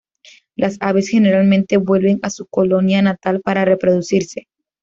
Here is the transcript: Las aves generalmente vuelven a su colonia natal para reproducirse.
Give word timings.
Las 0.55 0.77
aves 0.79 1.09
generalmente 1.09 1.77
vuelven 1.77 2.17
a 2.23 2.31
su 2.31 2.47
colonia 2.47 3.03
natal 3.03 3.39
para 3.41 3.65
reproducirse. 3.65 4.47